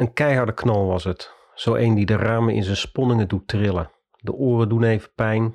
[0.00, 1.34] Een keiharde knal was het.
[1.54, 3.90] Zo een die de ramen in zijn sponningen doet trillen.
[4.16, 5.54] De oren doen even pijn.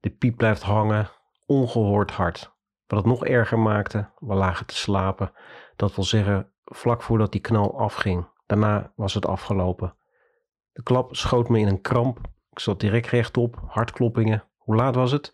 [0.00, 1.08] De piep blijft hangen.
[1.46, 2.52] Ongehoord hard.
[2.86, 5.32] Wat het nog erger maakte, we lagen te slapen.
[5.76, 8.26] Dat wil zeggen, vlak voordat die knal afging.
[8.46, 9.94] Daarna was het afgelopen.
[10.72, 12.18] De klap schoot me in een kramp.
[12.50, 14.44] Ik zat direct rechtop, hartkloppingen.
[14.56, 15.32] Hoe laat was het?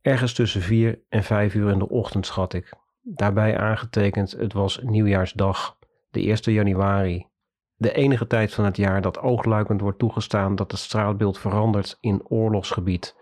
[0.00, 2.74] Ergens tussen vier en vijf uur in de ochtend, schat ik.
[3.00, 5.78] Daarbij aangetekend, het was nieuwjaarsdag,
[6.10, 7.32] de 1 januari.
[7.76, 12.28] De enige tijd van het jaar dat oogluikend wordt toegestaan dat het straatbeeld verandert in
[12.28, 13.16] oorlogsgebied.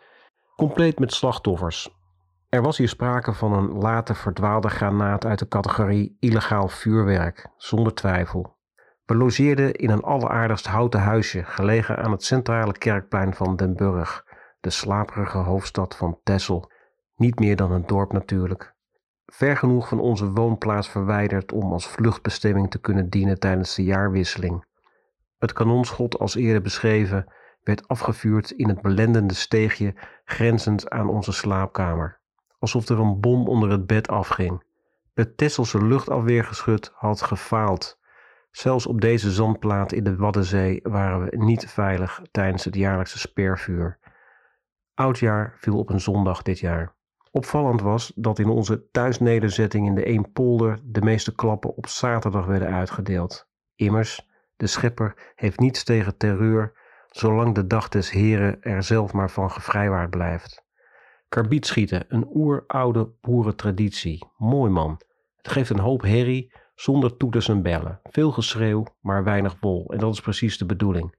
[0.57, 2.01] Compleet met slachtoffers.
[2.49, 7.95] Er was hier sprake van een later verdwaalde granaat uit de categorie illegaal vuurwerk, zonder
[7.95, 8.57] twijfel.
[9.05, 14.25] We logeerden in een alleraardigst houten huisje gelegen aan het centrale kerkplein van Den Burg,
[14.61, 16.71] de slaperige hoofdstad van Texel.
[17.17, 18.72] Niet meer dan een dorp natuurlijk.
[19.35, 24.65] Ver genoeg van onze woonplaats verwijderd om als vluchtbestemming te kunnen dienen tijdens de jaarwisseling.
[25.39, 32.21] Het kanonschot, als eerder beschreven, werd afgevuurd in het belendende steegje grenzend aan onze slaapkamer,
[32.59, 34.63] alsof er een bom onder het bed afging.
[35.15, 37.99] Het Tesselse luchtafweergeschut had gefaald.
[38.51, 43.99] Zelfs op deze zandplaat in de Waddenzee waren we niet veilig tijdens het jaarlijkse spervuur.
[44.95, 46.95] Oudjaar viel op een zondag dit jaar.
[47.35, 52.69] Opvallend was dat in onze thuisnederzetting in de Eempolder de meeste klappen op zaterdag werden
[52.69, 53.49] uitgedeeld.
[53.75, 56.73] Immers, de schepper heeft niets tegen terreur,
[57.07, 60.65] zolang de dag des heren er zelf maar van gevrijwaard blijft.
[61.29, 64.27] Karbietschieten, een oeroude boerentraditie.
[64.37, 65.01] Mooi man.
[65.37, 68.01] Het geeft een hoop herrie, zonder toeters en bellen.
[68.03, 69.93] Veel geschreeuw, maar weinig wol.
[69.93, 71.15] En dat is precies de bedoeling.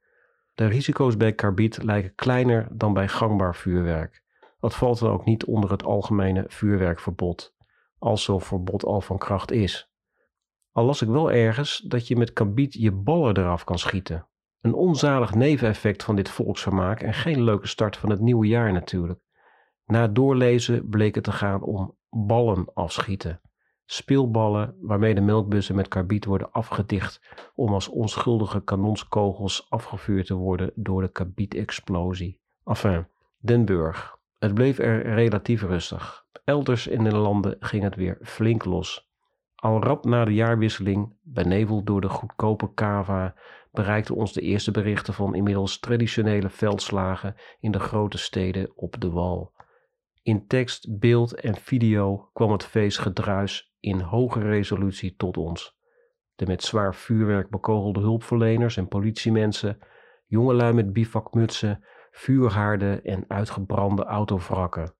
[0.54, 4.23] De risico's bij karbiet lijken kleiner dan bij gangbaar vuurwerk.
[4.64, 7.56] Dat valt dan ook niet onder het algemene vuurwerkverbod,
[8.00, 9.92] als zo'n verbod al van kracht is.
[10.72, 14.28] Al las ik wel ergens dat je met karbiet je ballen eraf kan schieten.
[14.62, 19.20] Een onzalig neveneffect van dit volksvermaak en geen leuke start van het nieuwe jaar natuurlijk.
[19.86, 23.42] Na het doorlezen bleek het te gaan om ballen afschieten.
[23.86, 27.22] Speelballen waarmee de melkbussen met karbiet worden afgedicht
[27.56, 32.40] om als onschuldige kanonskogels afgevuurd te worden door de karbietexplosie.
[32.64, 33.08] Enfin,
[33.38, 34.22] Den Burg.
[34.44, 36.26] Het bleef er relatief rustig.
[36.44, 39.10] Elders in de landen ging het weer flink los.
[39.56, 43.36] Al rap na de jaarwisseling, beneveld door de goedkope kava,
[43.72, 49.10] bereikten ons de eerste berichten van inmiddels traditionele veldslagen in de grote steden op de
[49.10, 49.52] wal.
[50.24, 55.78] In tekst, beeld en video kwam het feestgedruis in hoge resolutie tot ons.
[56.36, 59.78] De met zwaar vuurwerk bekogelde hulpverleners en politiemensen,
[60.26, 61.84] jongelui met bivakmutsen,
[62.16, 64.94] vuurhaarden en uitgebrande autovrakken.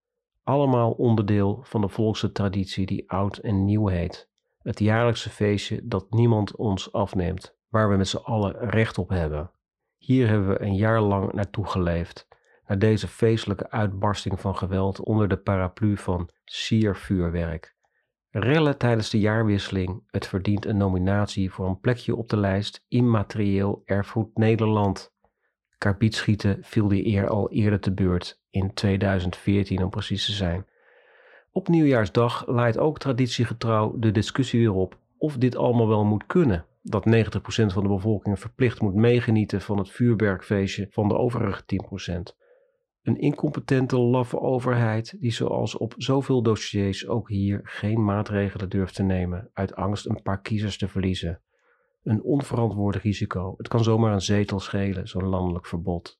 [0.44, 4.30] Allemaal onderdeel van de volkse traditie die oud en nieuw heet.
[4.62, 9.52] Het jaarlijkse feestje dat niemand ons afneemt, waar we met z'n allen recht op hebben.
[9.98, 12.28] Hier hebben we een jaar lang naartoe geleefd,
[12.68, 17.76] naar deze feestelijke uitbarsting van geweld onder de paraplu van siervuurwerk.
[18.30, 23.82] Rellen tijdens de jaarwisseling, het verdient een nominatie voor een plekje op de lijst Immaterieel
[23.86, 25.13] Erfgoed Nederland.
[25.84, 30.66] Karbietschieten viel die eer al eerder te beurt, in 2014 om precies te zijn.
[31.52, 36.66] Op nieuwjaarsdag laait ook traditiegetrouw de discussie weer op of dit allemaal wel moet kunnen.
[36.82, 37.10] Dat 90%
[37.66, 42.36] van de bevolking verplicht moet meegenieten van het vuurwerkfeestje van de overige 10%.
[43.02, 49.04] Een incompetente, laffe overheid die zoals op zoveel dossiers ook hier geen maatregelen durft te
[49.04, 51.42] nemen uit angst een paar kiezers te verliezen.
[52.04, 53.54] Een onverantwoord risico.
[53.58, 56.20] Het kan zomaar een zetel schelen, zo'n landelijk verbod.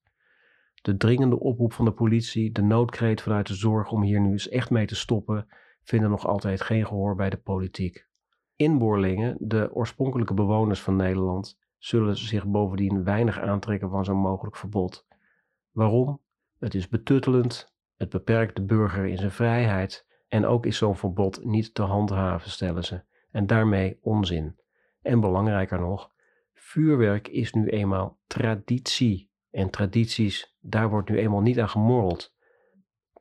[0.82, 4.50] De dringende oproep van de politie, de noodkreet vanuit de zorg om hier nu eens
[4.50, 5.48] echt mee te stoppen,
[5.84, 8.08] vinden nog altijd geen gehoor bij de politiek.
[8.56, 15.06] Inboorlingen, de oorspronkelijke bewoners van Nederland, zullen zich bovendien weinig aantrekken van zo'n mogelijk verbod.
[15.72, 16.22] Waarom?
[16.60, 21.44] Het is betuttelend, het beperkt de burger in zijn vrijheid en ook is zo'n verbod
[21.44, 23.02] niet te handhaven, stellen ze,
[23.32, 24.62] en daarmee onzin.
[25.04, 26.12] En belangrijker nog,
[26.54, 29.32] vuurwerk is nu eenmaal traditie.
[29.52, 32.36] En tradities, daar wordt nu eenmaal niet aan gemorreld.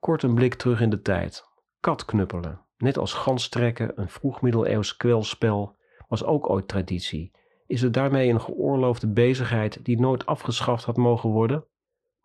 [0.00, 1.44] Kort een blik terug in de tijd.
[1.80, 5.76] Katknuppelen, net als ganstrekken, een vroegmiddeleeuws kwelspel,
[6.08, 7.32] was ook ooit traditie.
[7.66, 11.64] Is het daarmee een geoorloofde bezigheid die nooit afgeschaft had mogen worden?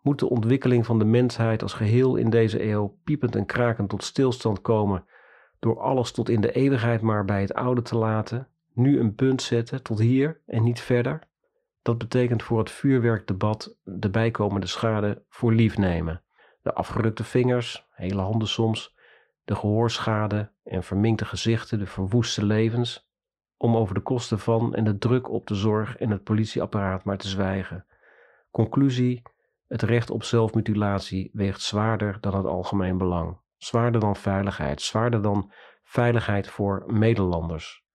[0.02, 4.04] Moet de ontwikkeling van de mensheid als geheel in deze eeuw piepend en krakend tot
[4.04, 5.04] stilstand komen
[5.58, 9.42] door alles tot in de eeuwigheid maar bij het oude te laten nu een punt
[9.42, 11.28] zetten tot hier en niet verder.
[11.82, 16.22] Dat betekent voor het vuurwerkdebat de bijkomende schade voor lief nemen.
[16.62, 18.96] De afgerukte vingers, hele handen soms,
[19.44, 23.06] de gehoorschade en verminkte gezichten, de verwoeste levens.
[23.56, 27.18] om over de kosten van en de druk op de zorg en het politieapparaat maar
[27.18, 27.86] te zwijgen.
[28.50, 29.22] Conclusie:
[29.66, 33.40] het recht op zelfmutilatie weegt zwaarder dan het algemeen belang.
[33.56, 35.52] Zwaarder dan veiligheid, zwaarder dan
[35.82, 37.86] veiligheid voor medelanders.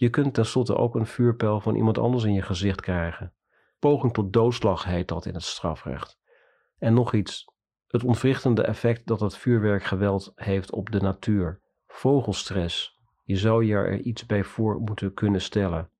[0.00, 3.32] Je kunt tenslotte ook een vuurpijl van iemand anders in je gezicht krijgen.
[3.78, 6.18] Poging tot doodslag heet dat in het strafrecht.
[6.78, 7.44] En nog iets:
[7.86, 11.60] het ontwrichtende effect dat het vuurwerkgeweld heeft op de natuur.
[11.86, 13.00] Vogelstress.
[13.24, 15.90] Je zou je er iets bij voor moeten kunnen stellen.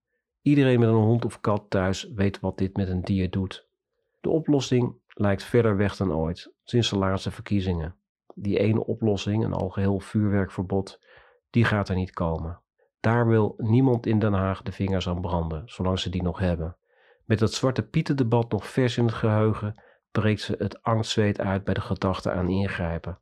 [0.42, 3.68] Iedereen met een hond of kat thuis weet wat dit met een dier doet.
[4.20, 7.96] De oplossing lijkt verder weg dan ooit, sinds de laatste verkiezingen.
[8.34, 11.00] Die ene oplossing, een algeheel vuurwerkverbod,
[11.50, 12.60] die gaat er niet komen.
[13.00, 16.76] Daar wil niemand in Den Haag de vingers aan branden, zolang ze die nog hebben.
[17.24, 21.74] Met het Zwarte Pieten-debat nog vers in het geheugen, breekt ze het angstzweet uit bij
[21.74, 23.18] de gedachte aan ingrijpen.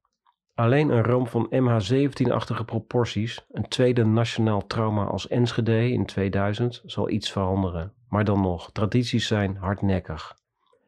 [0.55, 7.11] Alleen een ramp van MH17-achtige proporties, een tweede nationaal trauma als Enschede in 2000, zal
[7.11, 7.93] iets veranderen.
[8.08, 10.37] Maar dan nog, tradities zijn hardnekkig.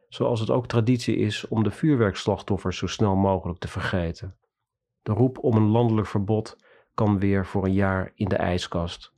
[0.08, 4.36] Zoals het ook traditie is om de vuurwerkslachtoffers zo snel mogelijk te vergeten.
[5.02, 6.56] De roep om een landelijk verbod
[6.98, 9.12] kan weer voor een jaar in de ijskast.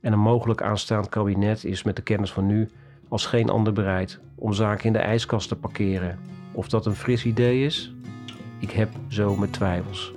[0.00, 2.70] En een mogelijk aanstaand kabinet is met de kennis van nu
[3.08, 6.18] als geen ander bereid om zaken in de ijskast te parkeren.
[6.52, 7.94] Of dat een fris idee is?
[8.58, 10.12] Ik heb zo mijn twijfels.